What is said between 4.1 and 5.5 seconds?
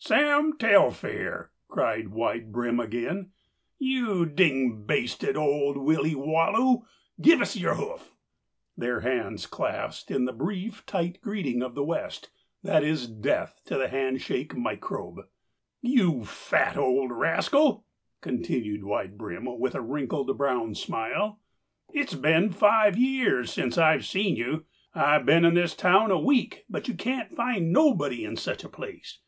ding basted